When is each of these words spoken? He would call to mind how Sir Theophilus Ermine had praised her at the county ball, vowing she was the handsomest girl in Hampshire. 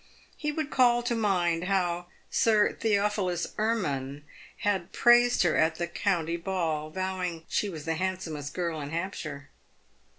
He 0.35 0.51
would 0.51 0.71
call 0.71 1.03
to 1.03 1.13
mind 1.13 1.65
how 1.65 2.07
Sir 2.31 2.73
Theophilus 2.73 3.49
Ermine 3.59 4.23
had 4.61 4.91
praised 4.91 5.43
her 5.43 5.55
at 5.55 5.75
the 5.75 5.85
county 5.85 6.37
ball, 6.37 6.89
vowing 6.89 7.45
she 7.47 7.69
was 7.69 7.85
the 7.85 7.93
handsomest 7.93 8.51
girl 8.55 8.81
in 8.81 8.89
Hampshire. 8.89 9.49